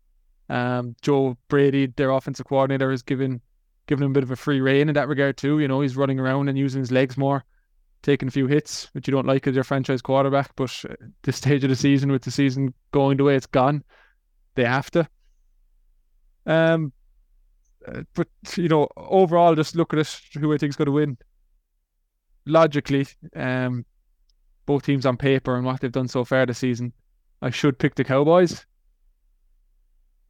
Um, 0.51 0.98
Joe 1.01 1.38
Brady, 1.48 1.88
their 1.95 2.12
offensive 2.12 2.45
coordinator, 2.45 2.91
has 2.91 3.01
given 3.01 3.39
given 3.88 4.03
him 4.03 4.12
a 4.12 4.13
bit 4.13 4.24
of 4.24 4.31
a 4.31 4.36
free 4.36 4.60
rein 4.60 4.89
in 4.89 4.96
that 4.96 5.08
regard 5.08 5.38
too. 5.38 5.60
You 5.60 5.67
know, 5.67 5.79
he's 5.79 5.96
running 5.96 6.20
around 6.20 6.50
and 6.50 6.58
using 6.58 6.81
his 6.81 6.91
legs 6.91 7.17
more, 7.17 7.46
taking 8.03 8.27
a 8.27 8.31
few 8.31 8.48
hits, 8.48 8.89
which 8.93 9.08
you 9.08 9.13
don't 9.13 9.25
like 9.25 9.48
as 9.48 9.55
your 9.55 9.63
franchise 9.63 10.01
quarterback. 10.01 10.53
But 10.58 10.84
at 10.89 11.00
this 11.24 11.38
stage 11.38 11.63
of 11.63 11.70
the 11.70 11.75
season, 11.77 12.12
with 12.12 12.24
the 12.24 12.31
season 12.31 12.74
going 12.91 13.15
the 13.15 13.24
way 13.24 13.36
it's 13.36 13.46
gone, 13.46 13.81
they 14.55 14.65
have 14.65 14.91
to. 14.91 15.08
Um, 16.46 16.91
uh, 17.88 18.01
but 18.13 18.27
you 18.58 18.67
know, 18.67 18.89
overall, 18.98 19.55
just 19.55 19.77
look 19.77 19.93
at 19.93 20.00
it. 20.00 20.20
Who 20.38 20.53
I 20.53 20.58
think 20.58 20.72
is 20.72 20.75
going 20.75 20.88
to 20.88 20.91
win. 20.91 21.17
Logically, 22.46 23.08
um, 23.38 23.86
both 24.65 24.84
teams 24.84 25.05
on 25.05 25.15
paper 25.15 25.55
and 25.55 25.65
what 25.65 25.79
they've 25.79 25.91
done 25.93 26.10
so 26.10 26.25
far 26.25 26.46
this 26.46 26.58
season, 26.58 26.91
I 27.41 27.51
should 27.51 27.79
pick 27.79 27.96
the 27.96 28.03
Cowboys. 28.03 28.65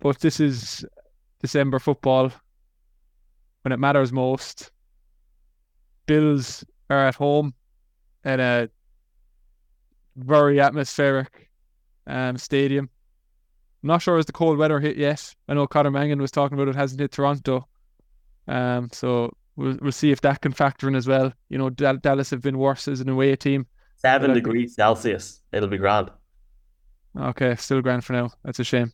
But 0.01 0.19
this 0.19 0.39
is 0.39 0.83
December 1.41 1.77
football 1.79 2.31
when 3.61 3.71
it 3.71 3.79
matters 3.79 4.11
most. 4.11 4.71
Bills 6.07 6.65
are 6.89 7.07
at 7.07 7.15
home 7.15 7.53
in 8.25 8.39
a 8.39 8.67
very 10.15 10.59
atmospheric 10.59 11.49
um, 12.07 12.37
stadium. 12.37 12.89
I'm 13.83 13.87
not 13.87 14.01
sure 14.01 14.17
as 14.17 14.25
the 14.25 14.31
cold 14.31 14.57
weather 14.57 14.79
hit 14.79 14.97
yet. 14.97 15.33
I 15.47 15.53
know 15.53 15.67
Conor 15.67 15.91
Mangan 15.91 16.19
was 16.19 16.31
talking 16.31 16.57
about 16.57 16.67
it 16.67 16.75
hasn't 16.75 16.99
hit 16.99 17.11
Toronto. 17.11 17.67
Um, 18.47 18.89
so 18.91 19.35
we'll 19.55 19.77
we'll 19.81 19.91
see 19.91 20.11
if 20.11 20.21
that 20.21 20.41
can 20.41 20.51
factor 20.51 20.87
in 20.87 20.95
as 20.95 21.07
well. 21.07 21.31
You 21.49 21.59
know, 21.59 21.69
Dallas 21.69 22.31
have 22.31 22.41
been 22.41 22.57
worse 22.57 22.87
as 22.87 23.01
an 23.01 23.09
away 23.09 23.35
team. 23.35 23.67
Seven 23.97 24.33
degrees 24.33 24.73
Celsius. 24.73 25.41
It'll 25.51 25.69
be 25.69 25.77
grand. 25.77 26.09
Okay, 27.15 27.55
still 27.55 27.81
grand 27.81 28.03
for 28.03 28.13
now. 28.13 28.31
That's 28.43 28.59
a 28.59 28.63
shame. 28.63 28.93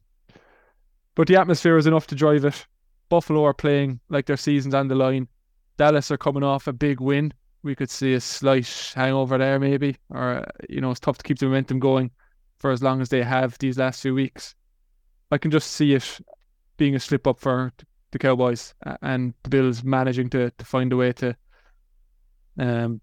But 1.17 1.27
the 1.27 1.35
atmosphere 1.35 1.77
is 1.77 1.87
enough 1.87 2.05
to 2.07 2.15
drive 2.15 2.45
it. 2.45 2.67
Buffalo 3.09 3.43
are 3.43 3.53
playing 3.53 3.99
like 4.07 4.27
their 4.27 4.37
season's 4.37 4.75
on 4.75 4.87
the 4.87 4.93
line. 4.93 5.27
Dallas 5.75 6.11
are 6.11 6.17
coming 6.17 6.43
off 6.43 6.67
a 6.67 6.73
big 6.73 7.01
win. 7.01 7.33
We 7.63 7.73
could 7.73 7.89
see 7.89 8.13
a 8.13 8.21
slight 8.21 8.93
hangover 8.95 9.39
there, 9.39 9.59
maybe, 9.59 9.97
or 10.11 10.45
you 10.69 10.79
know, 10.79 10.91
it's 10.91 10.99
tough 10.99 11.17
to 11.17 11.23
keep 11.23 11.39
the 11.39 11.47
momentum 11.47 11.79
going 11.79 12.11
for 12.59 12.69
as 12.69 12.83
long 12.83 13.01
as 13.01 13.09
they 13.09 13.23
have 13.23 13.57
these 13.57 13.79
last 13.79 14.03
few 14.03 14.13
weeks. 14.13 14.53
I 15.31 15.39
can 15.39 15.49
just 15.49 15.71
see 15.71 15.95
it 15.95 16.19
being 16.77 16.93
a 16.93 16.99
slip 16.99 17.25
up 17.25 17.39
for 17.39 17.73
the 18.11 18.19
Cowboys 18.19 18.75
and 19.01 19.33
the 19.41 19.49
Bills 19.49 19.83
managing 19.83 20.29
to 20.29 20.51
to 20.51 20.65
find 20.65 20.93
a 20.93 20.97
way 20.97 21.13
to 21.13 21.35
um 22.59 23.01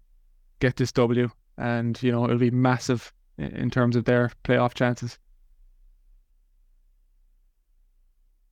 get 0.59 0.77
this 0.77 0.93
W, 0.93 1.29
and 1.57 2.01
you 2.01 2.13
know 2.13 2.23
it'll 2.23 2.37
be 2.37 2.49
massive 2.49 3.11
in 3.37 3.69
terms 3.69 3.97
of 3.97 4.05
their 4.05 4.31
playoff 4.45 4.73
chances. 4.73 5.19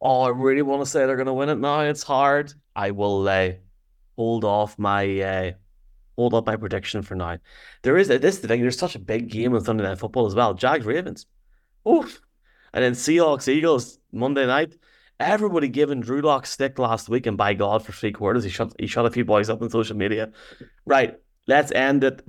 Oh, 0.06 0.24
I 0.24 0.30
really 0.30 0.62
want 0.62 0.82
to 0.82 0.86
say 0.86 1.06
they're 1.06 1.16
going 1.16 1.28
to 1.28 1.34
win 1.34 1.48
it 1.48 1.60
now. 1.60 1.80
It's 1.80 2.04
hard. 2.04 2.54
I 2.76 2.92
will 2.92 3.26
uh, 3.26 3.52
hold 4.18 4.44
off 4.44 4.78
my 4.78 5.22
uh, 5.22 5.52
hold 6.18 6.34
up 6.34 6.46
my 6.46 6.58
prediction 6.58 7.04
for 7.04 7.16
now. 7.16 7.38
There 7.84 7.98
is 7.98 8.10
this 8.10 8.40
thing. 8.40 8.62
There's 8.62 8.78
such 8.78 8.96
a 8.96 9.00
big 9.00 9.30
game 9.30 9.56
on 9.56 9.64
Sunday 9.64 9.84
Night 9.84 10.00
Football 10.00 10.26
as 10.26 10.36
well. 10.36 10.54
Jags 10.56 10.86
Ravens. 10.86 11.26
Oof. 11.88 12.20
And 12.74 12.84
then 12.84 12.92
Seahawks 12.92 13.48
Eagles 13.48 13.98
Monday 14.12 14.46
night. 14.46 14.76
Everybody 15.22 15.70
giving 15.70 16.02
Drew 16.02 16.22
Lock 16.22 16.48
stick 16.48 16.78
last 16.80 17.08
week, 17.08 17.26
and 17.26 17.38
by 17.38 17.54
God, 17.54 17.86
for 17.86 17.94
three 17.94 18.12
quarters, 18.12 18.44
he 18.44 18.50
shot 18.50 18.74
he 18.78 18.88
shot 18.88 19.06
a 19.06 19.12
few 19.12 19.24
boys 19.24 19.50
up 19.50 19.62
on 19.62 19.70
social 19.70 19.96
media. 19.96 20.32
Right, 20.86 21.16
let's 21.48 21.72
end 21.72 22.04
it 22.04 22.22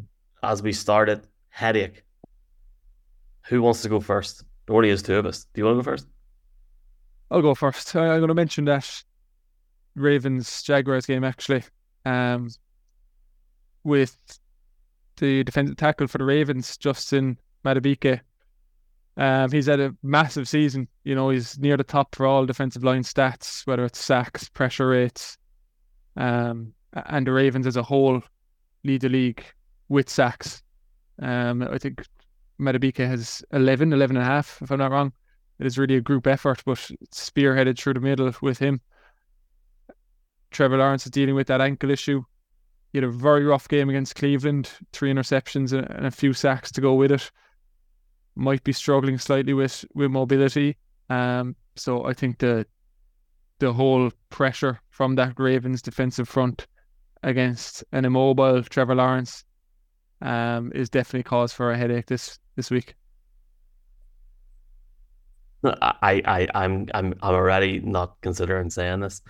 as 0.45 0.63
we 0.63 0.73
started. 0.73 1.27
Headache. 1.49 2.05
Who 3.49 3.63
wants 3.63 3.83
to 3.83 3.89
go 3.89 3.99
first? 3.99 4.45
There 4.67 4.77
only 4.77 4.91
is 4.91 5.03
two 5.03 5.17
of 5.17 5.27
us. 5.27 5.47
Do 5.53 5.61
you 5.61 5.65
want 5.65 5.79
to 5.79 5.83
go 5.83 5.91
first? 5.91 6.07
I'll 7.35 7.43
go 7.43 7.57
first. 7.57 7.97
I'm 7.97 8.21
going 8.21 8.29
to 8.29 8.35
mention 8.35 8.65
that 8.67 9.03
Ravens 9.97 10.63
Jaguars 10.63 11.05
game 11.05 11.25
actually. 11.25 11.65
Um, 12.05 12.49
with 13.83 14.17
the 15.17 15.43
defensive 15.43 15.77
tackle 15.77 16.07
for 16.07 16.19
the 16.19 16.25
Ravens, 16.25 16.77
Justin 16.77 17.37
Madubuike. 17.65 18.21
Um, 19.17 19.51
he's 19.51 19.67
had 19.67 19.81
a 19.81 19.97
massive 20.05 20.49
season. 20.49 20.87
You 21.03 21.17
know, 21.17 21.31
he's 21.31 21.59
near 21.59 21.77
the 21.77 21.83
top 21.83 22.15
for 22.15 22.25
all 22.25 22.47
defensive 22.47 22.85
line 22.85 23.03
stats, 23.03 23.67
whether 23.67 23.85
it's 23.85 23.99
sacks, 23.99 24.49
pressure 24.49 24.87
rates, 24.87 25.37
um, 26.17 26.73
and 26.93 27.27
the 27.27 27.33
Ravens 27.33 27.67
as 27.67 27.77
a 27.77 27.83
whole 27.83 28.23
lead 28.85 29.01
the 29.01 29.09
league 29.09 29.45
with 29.89 30.09
sacks. 30.09 30.63
Um, 31.21 31.63
I 31.63 31.79
think 31.79 32.07
Madubuike 32.61 33.05
has 33.05 33.43
11, 33.53 33.93
11 33.93 34.17
and 34.17 34.25
a 34.25 34.29
half, 34.29 34.63
if 34.63 34.71
I'm 34.71 34.79
not 34.79 34.93
wrong. 34.93 35.13
It 35.59 35.67
is 35.67 35.79
really 35.79 35.97
a 35.97 36.01
group 36.01 36.27
effort, 36.27 36.63
but 36.65 36.79
spearheaded 37.13 37.79
through 37.79 37.95
the 37.95 38.01
middle 38.01 38.33
with 38.43 38.59
him. 38.59 38.81
Trevor 40.51 40.79
Lawrence 40.79 41.05
is 41.05 41.11
dealing 41.11 41.35
with 41.35 41.47
that 41.49 41.61
ankle 41.61 41.91
issue. 41.91 42.25
He 42.93 42.99
had 42.99 43.05
a 43.05 43.11
very 43.11 43.45
rough 43.45 43.69
game 43.69 43.89
against 43.89 44.15
Cleveland, 44.15 44.71
three 44.93 45.13
interceptions 45.13 45.73
and 45.73 46.07
a 46.07 46.11
few 46.11 46.33
sacks 46.33 46.71
to 46.73 46.81
go 46.81 46.95
with 46.95 47.11
it. 47.11 47.31
Might 48.37 48.63
be 48.63 48.73
struggling 48.73 49.19
slightly 49.19 49.53
with 49.53 49.85
with 49.95 50.11
mobility. 50.11 50.77
Um, 51.11 51.57
so 51.77 52.05
I 52.05 52.15
think 52.15 52.39
the 52.39 52.67
the 53.59 53.73
whole 53.73 54.11
pressure 54.31 54.81
from 54.91 55.15
that 55.17 55.39
Ravens 55.39 55.83
defensive 55.83 56.29
front 56.29 56.67
against 57.23 57.85
an 57.93 58.05
immobile 58.05 58.63
Trevor 58.63 58.95
Lawrence 58.95 59.45
um, 60.21 60.73
is 60.75 60.89
definitely 60.91 61.25
cause 61.25 61.53
for 61.53 61.71
a 61.71 61.77
headache 61.77 62.07
this 62.07 62.39
this 62.57 62.71
week. 62.71 62.95
I, 65.65 66.23
I, 66.25 66.49
I'm, 66.55 66.89
I'm, 66.95 67.15
I'm 67.23 67.35
already 67.35 67.81
not 67.81 68.21
considering 68.21 68.71
saying 68.71 69.01
this. 69.01 69.23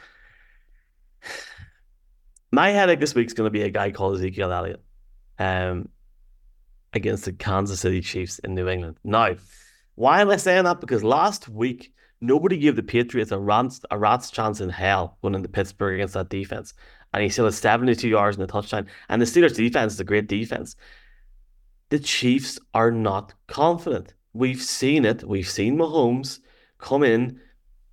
My 2.52 2.70
headache 2.70 3.00
this 3.00 3.14
week 3.14 3.26
is 3.26 3.34
going 3.34 3.46
to 3.46 3.50
be 3.50 3.62
a 3.62 3.70
guy 3.70 3.90
called 3.90 4.16
Ezekiel 4.16 4.52
Elliott 4.52 4.82
um, 5.38 5.88
against 6.92 7.24
the 7.24 7.32
Kansas 7.32 7.80
City 7.80 8.00
Chiefs 8.00 8.38
in 8.40 8.54
New 8.54 8.68
England. 8.68 8.96
Now, 9.02 9.34
why 9.94 10.20
am 10.20 10.30
I 10.30 10.36
saying 10.36 10.64
that? 10.64 10.80
Because 10.80 11.02
last 11.02 11.48
week, 11.48 11.92
nobody 12.20 12.56
gave 12.56 12.76
the 12.76 12.82
Patriots 12.82 13.32
a 13.32 13.38
rat's, 13.38 13.80
a 13.90 13.98
rat's 13.98 14.30
chance 14.30 14.60
in 14.60 14.68
hell 14.68 15.18
winning 15.22 15.42
the 15.42 15.48
Pittsburgh 15.48 15.94
against 15.94 16.14
that 16.14 16.28
defense. 16.28 16.74
And 17.12 17.22
he 17.22 17.28
still 17.28 17.44
has 17.44 17.58
72 17.58 18.08
yards 18.08 18.36
in 18.36 18.40
the 18.40 18.46
touchdown. 18.46 18.86
And 19.08 19.22
the 19.22 19.26
Steelers' 19.26 19.56
defense 19.56 19.94
is 19.94 20.00
a 20.00 20.04
great 20.04 20.26
defense. 20.26 20.74
The 21.90 21.98
Chiefs 21.98 22.58
are 22.72 22.90
not 22.90 23.34
confident. 23.46 24.14
We've 24.34 24.62
seen 24.62 25.04
it. 25.04 25.26
We've 25.26 25.48
seen 25.48 25.78
Mahomes 25.78 26.40
come 26.78 27.02
in 27.02 27.40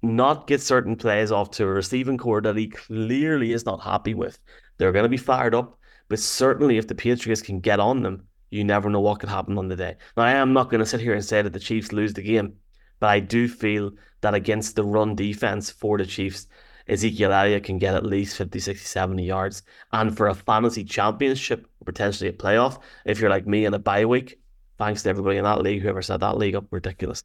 not 0.02 0.48
get 0.48 0.62
certain 0.62 0.96
plays 0.96 1.32
off 1.32 1.52
to 1.52 1.64
a 1.64 1.68
receiving 1.68 2.18
corps 2.18 2.42
that 2.42 2.58
he 2.58 2.68
clearly 2.68 3.54
is 3.54 3.66
not 3.66 3.82
happy 3.82 4.14
with. 4.14 4.40
They're 4.78 4.92
going 4.92 5.04
to 5.04 5.10
be 5.10 5.18
fired 5.18 5.54
up, 5.54 5.78
but 6.10 6.20
certainly 6.20 6.78
if 6.78 6.88
the 6.88 6.96
Patriots 6.96 7.42
can 7.42 7.60
get 7.60 7.80
on 7.80 8.02
them, 8.02 8.28
you 8.50 8.64
never 8.64 8.90
know 8.90 9.00
what 9.00 9.20
could 9.20 9.30
happen 9.30 9.58
on 9.58 9.68
the 9.68 9.76
day. 9.76 9.96
Now, 10.18 10.24
I 10.24 10.32
am 10.32 10.54
not 10.54 10.70
going 10.70 10.80
to 10.80 10.86
sit 10.86 11.00
here 11.00 11.14
and 11.14 11.24
say 11.24 11.42
that 11.42 11.54
the 11.54 11.60
Chiefs 11.60 11.94
lose 11.94 12.14
the 12.14 12.24
game, 12.24 12.56
but 13.00 13.08
I 13.08 13.20
do 13.20 13.48
feel 13.48 13.92
that 14.22 14.34
against 14.34 14.76
the 14.76 14.84
run 14.84 15.16
defense 15.16 15.70
for 15.70 15.98
the 15.98 16.06
Chiefs, 16.06 16.48
Ezekiel 16.88 17.32
Elliott 17.32 17.64
can 17.64 17.78
get 17.78 17.96
at 17.96 18.06
least 18.06 18.36
50, 18.36 18.60
60, 18.60 18.84
70 18.86 19.24
yards. 19.24 19.64
And 19.94 20.18
for 20.18 20.28
a 20.28 20.36
fantasy 20.36 20.84
championship, 20.84 21.68
potentially 21.86 22.30
a 22.30 22.34
playoff, 22.34 22.82
if 23.06 23.20
you're 23.20 23.30
like 23.30 23.48
me 23.48 23.66
in 23.66 23.74
a 23.74 23.80
bye 23.80 24.06
week, 24.06 24.41
thanks 24.82 25.04
to 25.04 25.10
everybody 25.10 25.38
in 25.38 25.44
that 25.44 25.62
league, 25.62 25.80
whoever 25.84 26.02
set 26.02 26.22
that 26.22 26.40
league 26.40 26.56
up, 26.56 26.66
ridiculous. 26.72 27.24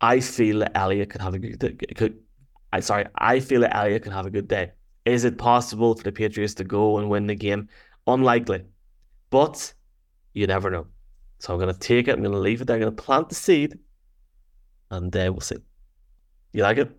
I 0.00 0.20
feel 0.20 0.60
that 0.60 0.76
Elliott 0.76 1.10
could 1.10 1.20
have 1.20 1.34
a 1.34 1.38
good 1.40 1.96
could 1.96 2.20
I 2.72 2.78
sorry, 2.78 3.06
I 3.16 3.40
feel 3.40 3.62
that 3.62 3.76
Elliott 3.76 4.04
could 4.04 4.12
have 4.12 4.26
a 4.26 4.30
good 4.30 4.46
day. 4.46 4.70
Is 5.04 5.24
it 5.24 5.36
possible 5.36 5.96
for 5.96 6.04
the 6.04 6.12
Patriots 6.12 6.54
to 6.54 6.64
go 6.64 6.98
and 6.98 7.10
win 7.10 7.26
the 7.26 7.34
game? 7.34 7.68
Unlikely. 8.06 8.62
But 9.30 9.74
you 10.32 10.46
never 10.46 10.70
know. 10.70 10.86
So 11.40 11.52
I'm 11.52 11.58
gonna 11.58 11.74
take 11.74 12.06
it, 12.06 12.12
I'm 12.12 12.22
gonna 12.22 12.38
leave 12.38 12.60
it 12.60 12.66
there, 12.66 12.76
I'm 12.76 12.82
gonna 12.82 12.92
plant 12.92 13.30
the 13.30 13.34
seed 13.34 13.76
and 14.92 15.14
uh, 15.16 15.30
we'll 15.32 15.40
see. 15.40 15.56
You 16.52 16.62
like 16.62 16.78
it? 16.78 16.90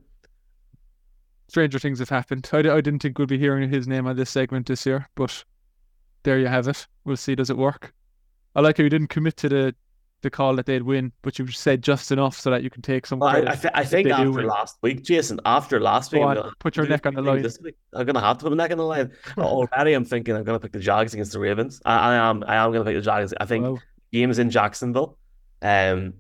Stranger 1.48 1.80
things 1.80 2.00
have 2.00 2.10
happened. 2.10 2.50
I, 2.52 2.58
I 2.58 2.82
didn't 2.82 3.00
think 3.00 3.18
we'd 3.18 3.30
be 3.30 3.40
hearing 3.40 3.70
his 3.70 3.88
name 3.88 4.06
on 4.06 4.18
this 4.18 4.32
segment 4.32 4.68
this 4.68 4.86
year, 4.86 5.08
but 5.16 5.46
there 6.24 6.40
you 6.40 6.48
have 6.48 6.68
it. 6.68 6.86
We'll 7.06 7.16
see. 7.16 7.36
Does 7.36 7.50
it 7.50 7.58
work? 7.58 7.94
I 8.60 8.62
like 8.62 8.78
how 8.78 8.84
you 8.84 8.90
didn't 8.90 9.08
commit 9.08 9.38
to 9.38 9.48
the 9.48 9.76
the 10.22 10.30
call 10.30 10.54
that 10.58 10.66
they'd 10.66 10.84
win, 10.84 11.14
but 11.22 11.40
you 11.40 11.48
said 11.48 11.82
just 11.82 12.12
enough 12.12 12.38
so 12.38 12.52
that 12.52 12.62
you 12.62 12.70
can 12.70 12.82
take 12.82 13.06
some. 13.06 13.20
Well, 13.20 13.30
I, 13.30 13.52
I, 13.52 13.56
th- 13.56 13.74
I 13.74 13.86
think 13.86 14.10
after 14.10 14.44
last 14.44 14.78
week, 14.82 15.02
Jason, 15.02 15.40
after 15.46 15.80
last 15.80 16.12
week, 16.12 16.22
on, 16.24 16.52
put 16.60 16.76
your 16.76 16.86
neck 16.86 17.06
on 17.06 17.14
the 17.14 17.22
line. 17.22 17.46
I'm 17.94 18.06
gonna 18.06 18.20
have 18.20 18.38
to 18.40 18.44
put 18.44 18.52
my 18.52 18.58
neck 18.58 18.72
on 18.72 18.78
the 18.80 18.84
line. 18.84 19.14
Already, 19.38 19.94
I'm 19.94 20.04
thinking 20.04 20.36
I'm 20.36 20.44
gonna 20.44 20.60
pick 20.60 20.74
the 20.74 20.80
Jags 20.80 21.14
against 21.14 21.32
the 21.32 21.40
Ravens. 21.40 21.82
I, 21.86 22.12
I 22.12 22.16
am, 22.16 22.44
I 22.46 22.58
am 22.58 22.74
gonna 22.74 22.84
pick 22.84 22.96
the 22.96 23.02
Jags. 23.02 23.34
I 23.40 23.46
think 23.46 23.64
wow. 23.64 23.78
game 24.12 24.30
is 24.30 24.40
in 24.40 24.50
Jacksonville. 24.50 25.18
Um, 25.62 26.16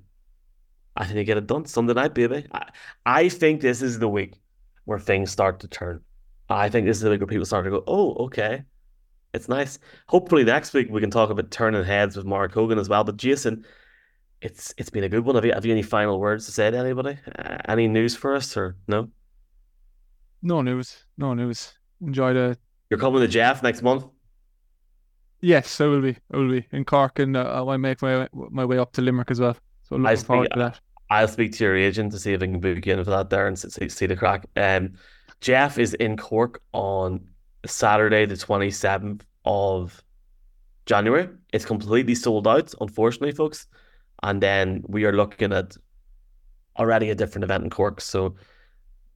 I 0.96 1.03
think 1.03 1.15
they 1.15 1.25
get 1.25 1.38
it 1.38 1.48
done 1.48 1.65
Sunday 1.65 1.93
night, 1.93 2.13
baby. 2.13 2.48
I, 2.53 2.69
I 3.05 3.27
think 3.27 3.60
this 3.60 3.81
is 3.81 4.00
the 4.00 4.08
week 4.08 4.39
where 4.86 5.00
things 5.00 5.29
start 5.29 5.60
to 5.60 5.67
turn. 5.67 6.00
I 6.50 6.69
think 6.69 6.88
this 6.88 6.96
is 6.96 7.03
the 7.03 7.10
week 7.10 7.19
where 7.19 7.27
people 7.27 7.46
start 7.46 7.65
to 7.65 7.72
go, 7.72 7.84
oh, 7.86 8.13
okay, 8.27 8.63
it's 9.34 9.48
nice. 9.48 9.80
Hopefully 10.08 10.44
next 10.44 10.74
week 10.74 10.88
we 10.90 11.02
can 11.02 11.12
talk 11.12 11.30
about 11.30 11.52
turning 11.52 11.84
heads 11.84 12.16
with 12.16 12.26
Mark 12.26 12.54
Hogan 12.54 12.80
as 12.80 12.90
well. 12.90 13.04
But 13.04 13.18
Jason, 13.18 13.66
it's 14.42 14.74
it's 14.78 14.90
been 14.90 15.04
a 15.04 15.10
good 15.10 15.26
one. 15.26 15.36
Have 15.36 15.46
you 15.46 15.54
have 15.54 15.66
you 15.66 15.72
any 15.72 15.84
final 15.84 16.20
words 16.20 16.46
to 16.46 16.52
say 16.52 16.72
to 16.72 16.78
anybody? 16.78 17.18
Uh, 17.38 17.58
any 17.68 17.88
news 17.88 18.16
for 18.16 18.36
us 18.36 18.56
or 18.58 18.76
no? 18.88 19.10
No 20.42 20.62
news. 20.62 21.06
No 21.18 21.34
news. 21.34 21.74
Enjoy 22.02 22.34
the. 22.34 22.58
You're 22.90 23.00
coming 23.00 23.22
to 23.22 23.28
Jeff 23.28 23.62
next 23.62 23.82
month. 23.82 24.06
Yes, 25.42 25.80
I 25.80 25.86
will 25.86 26.02
be. 26.02 26.18
I 26.34 26.38
will 26.38 26.52
be 26.52 26.66
in 26.72 26.86
Cork, 26.86 27.20
and 27.20 27.38
uh, 27.38 27.66
I 27.68 27.78
make 27.78 28.02
my 28.02 28.28
my 28.34 28.66
way 28.66 28.78
up 28.78 28.94
to 28.94 29.02
Limerick 29.02 29.32
as 29.32 29.40
well. 29.40 29.56
So 29.84 29.96
I'm 29.96 30.04
looking 30.04 30.18
speak, 30.18 30.28
forward 30.28 30.50
to 30.54 30.60
that. 30.60 30.80
I'll 31.12 31.28
speak 31.28 31.54
to 31.54 31.64
your 31.64 31.76
agent 31.76 32.12
to 32.12 32.20
see 32.20 32.34
if 32.34 32.42
I 32.42 32.46
can 32.46 32.60
book 32.60 32.86
you 32.86 32.94
in 32.94 33.04
for 33.04 33.12
that 33.12 33.30
there 33.30 33.48
and 33.48 33.58
see, 33.58 33.90
see 33.90 34.06
the 34.06 34.16
crack. 34.16 34.46
Um, 34.56 34.94
Jeff 35.42 35.80
is 35.80 35.94
in 35.96 36.18
Cork 36.18 36.62
on 36.74 37.22
Saturday, 37.66 38.25
the 38.25 38.38
twenty 38.38 38.72
seventh 38.72 39.25
of 39.46 40.04
January. 40.86 41.30
It's 41.54 41.66
completely 41.66 42.16
sold 42.16 42.48
out, 42.48 42.74
unfortunately, 42.82 43.32
folks. 43.32 43.68
And 44.24 44.42
then 44.42 44.84
we 44.88 45.06
are 45.06 45.13
looking 45.13 45.54
at 45.54 45.78
already 46.78 47.10
a 47.10 47.16
different 47.16 47.44
event 47.44 47.63
in 47.63 47.70
Cork. 47.70 48.01
So 48.01 48.36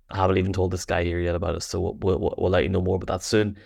I 0.09 0.17
haven't 0.17 0.37
even 0.37 0.53
told 0.53 0.71
this 0.71 0.85
guy 0.85 1.03
here 1.03 1.19
yet 1.19 1.35
about 1.35 1.55
it. 1.55 1.63
So 1.63 1.79
we'll, 1.79 2.19
we'll, 2.19 2.35
we'll 2.37 2.51
let 2.51 2.63
you 2.63 2.69
know 2.69 2.81
more 2.81 2.95
about 2.95 3.07
that 3.07 3.23
soon. 3.23 3.57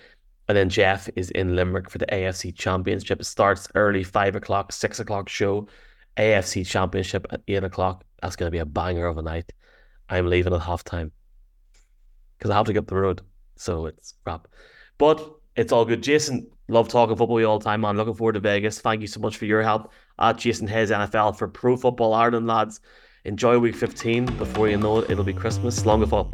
And 0.48 0.58
then 0.58 0.70
Jeff 0.70 1.10
is 1.16 1.30
in 1.32 1.56
Limerick 1.56 1.90
for 1.90 1.98
the 1.98 2.06
AFC 2.06 2.56
Championship. 2.56 3.20
It 3.20 3.26
starts 3.26 3.68
early, 3.76 4.04
five 4.04 4.36
o'clock, 4.36 4.72
six 4.72 5.00
o'clock 5.00 5.28
show. 5.28 5.68
AFC 6.16 6.66
Championship 6.66 7.28
at 7.32 7.42
eight 7.48 7.64
o'clock. 7.64 8.04
That's 8.22 8.36
going 8.36 8.48
to 8.48 8.56
be 8.56 8.60
a 8.60 8.66
banger 8.66 9.08
of 9.08 9.18
a 9.18 9.22
night. 9.22 9.52
I'm 10.10 10.28
leaving 10.28 10.54
at 10.54 10.62
halftime 10.62 11.12
because 12.38 12.50
I 12.50 12.56
have 12.56 12.66
to 12.68 12.74
get 12.74 12.80
up 12.80 12.88
the 12.88 12.96
road. 12.96 13.22
So 13.58 13.86
it's 13.88 14.14
crap. 14.24 14.48
But 14.98 15.30
it's 15.56 15.72
all 15.72 15.86
good. 15.86 16.04
Jason, 16.04 16.48
love 16.68 16.88
talking 16.88 17.16
football 17.16 17.46
all 17.46 17.60
the 17.60 17.66
time, 17.66 17.82
man. 17.82 17.98
Looking 17.98 18.14
forward 18.14 18.34
to 18.34 18.40
Vegas. 18.40 18.80
Thank 18.80 19.02
you 19.02 19.08
so 19.08 19.20
much 19.20 19.38
for 19.38 19.46
your 19.46 19.62
help 19.62 19.92
at 20.20 20.38
Jason 20.38 20.68
Hayes 20.68 20.92
NFL 20.92 21.38
for 21.38 21.48
Pro 21.48 21.76
Football 21.76 22.14
Ireland, 22.14 22.48
lads. 22.48 22.80
Enjoy 23.26 23.60
week 23.60 23.76
15. 23.76 24.26
Before 24.38 24.70
you 24.70 24.78
know 24.78 25.00
it, 25.00 25.10
it'll 25.12 25.24
be 25.24 25.34
Christmas. 25.34 25.86
Long 25.86 26.00
before. 26.00 26.30